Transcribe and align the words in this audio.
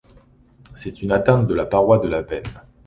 C'est 0.75 1.03
une 1.03 1.11
atteinte 1.11 1.45
de 1.45 1.53
la 1.53 1.67
paroi 1.67 1.99
de 1.99 2.07
la 2.07 2.23
veine. 2.23 2.63